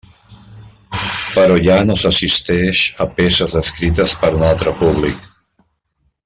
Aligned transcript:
Però 1.35 1.57
ja 1.67 1.75
no 1.89 1.97
s'assisteix 2.03 2.81
a 3.05 3.07
peces 3.19 3.55
escrites 3.63 4.17
per 4.23 4.31
a 4.35 4.37
un 4.39 4.47
altre 4.51 4.75
públic. 4.83 5.31